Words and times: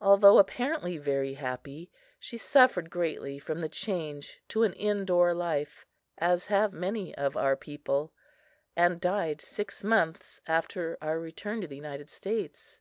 Although 0.00 0.38
apparently 0.38 0.96
very 0.96 1.34
happy, 1.34 1.90
she 2.18 2.38
suffered 2.38 2.88
greatly 2.88 3.38
from 3.38 3.60
the 3.60 3.68
change 3.68 4.40
to 4.48 4.62
an 4.62 4.72
indoor 4.72 5.34
life, 5.34 5.84
as 6.16 6.46
have 6.46 6.72
many 6.72 7.14
of 7.14 7.36
our 7.36 7.56
people, 7.58 8.10
and 8.74 8.98
died 8.98 9.42
six 9.42 9.84
months 9.84 10.40
after 10.46 10.96
our 11.02 11.20
return 11.20 11.60
to 11.60 11.66
the 11.66 11.76
United 11.76 12.08
States. 12.08 12.80